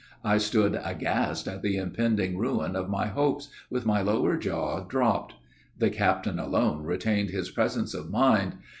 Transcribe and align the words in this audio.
I 0.23 0.39
stood 0.39 0.81
aghast 0.83 1.47
at 1.47 1.61
the 1.61 1.77
impending 1.77 2.35
ruin 2.35 2.75
of 2.75 2.89
my 2.89 3.05
hopes, 3.05 3.49
with 3.69 3.85
my 3.85 4.01
lower 4.01 4.35
jaw 4.35 4.79
dropped. 4.83 5.35
The 5.77 5.91
captain 5.91 6.39
alone 6.39 6.85
retained 6.85 7.29
his 7.29 7.51
presence 7.51 7.93
of 7.93 8.09
mind. 8.09 8.55